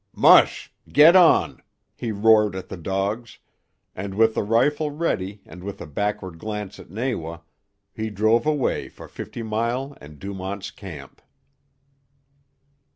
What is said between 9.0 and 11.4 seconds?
Fifty Mile and Dumont's Camp.